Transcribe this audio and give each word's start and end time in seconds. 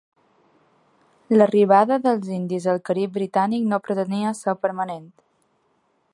L'arribada 1.37 1.99
dels 2.07 2.31
indis 2.39 2.67
al 2.73 2.81
Carib 2.91 3.15
britànic 3.19 3.71
no 3.75 3.83
pretenia 3.89 4.35
ser 4.43 4.57
permanent. 4.65 5.07